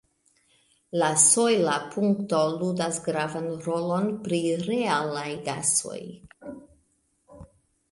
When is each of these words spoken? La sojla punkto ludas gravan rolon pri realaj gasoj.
La 1.01 1.09
sojla 1.23 1.75
punkto 1.95 2.39
ludas 2.63 2.97
gravan 3.09 3.47
rolon 3.67 4.09
pri 4.25 4.41
realaj 4.65 5.29
gasoj. 5.51 6.03